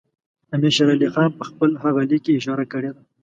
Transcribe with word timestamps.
امیر 0.53 0.71
شېر 0.75 0.89
علي 0.95 1.07
خان 1.13 1.29
په 1.39 1.43
خپل 1.49 1.69
هغه 1.83 2.01
لیک 2.09 2.21
کې 2.25 2.37
اشاره 2.39 2.65
کړې 2.71 2.91
ده. 2.95 3.01